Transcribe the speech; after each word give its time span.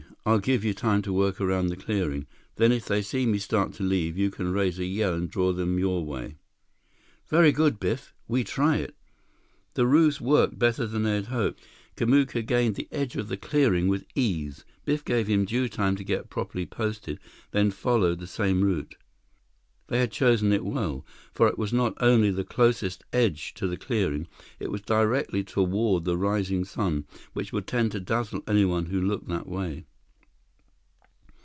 I'll 0.23 0.37
give 0.37 0.63
you 0.63 0.75
time 0.75 1.01
to 1.01 1.11
work 1.13 1.41
around 1.41 1.67
the 1.69 1.75
clearing. 1.75 2.27
Then 2.57 2.71
if 2.71 2.85
they 2.85 3.01
see 3.01 3.25
me 3.25 3.39
start 3.39 3.73
to 3.73 3.83
leave, 3.83 4.19
you 4.19 4.29
can 4.29 4.53
raise 4.53 4.77
a 4.77 4.85
yell 4.85 5.15
and 5.15 5.27
draw 5.27 5.51
them 5.51 5.79
your 5.79 6.05
way." 6.05 6.35
"Very 7.27 7.51
good, 7.51 7.79
Biff. 7.79 8.13
We 8.27 8.43
try 8.43 8.77
it." 8.77 8.95
The 9.73 9.87
ruse 9.87 10.21
worked 10.21 10.59
better 10.59 10.85
than 10.85 11.01
they 11.01 11.15
had 11.15 11.25
hoped. 11.25 11.63
Kamuka 11.97 12.45
gained 12.45 12.75
the 12.75 12.87
edge 12.91 13.15
of 13.15 13.29
the 13.29 13.35
clearing 13.35 13.87
with 13.87 14.05
ease. 14.13 14.63
Biff 14.85 15.03
gave 15.03 15.25
him 15.25 15.43
due 15.43 15.67
time 15.67 15.95
to 15.95 16.03
get 16.03 16.29
properly 16.29 16.67
posted, 16.67 17.19
then 17.49 17.71
followed 17.71 18.19
the 18.19 18.27
same 18.27 18.61
route. 18.63 18.93
They 19.87 19.97
had 19.97 20.11
chosen 20.11 20.53
it 20.53 20.63
well, 20.63 21.03
for 21.33 21.47
it 21.47 21.57
was 21.57 21.73
not 21.73 21.95
only 21.99 22.29
the 22.29 22.43
closest 22.45 23.03
edge 23.11 23.53
of 23.59 23.71
the 23.71 23.75
clearing; 23.75 24.27
it 24.59 24.69
was 24.71 24.81
directly 24.81 25.43
toward 25.43 26.05
the 26.05 26.15
rising 26.15 26.63
sun, 26.63 27.05
which 27.33 27.51
would 27.51 27.65
tend 27.65 27.91
to 27.93 27.99
dazzle 27.99 28.43
anyone 28.47 28.85
who 28.85 29.01
looked 29.01 29.27
that 29.27 29.47
way. 29.47 29.87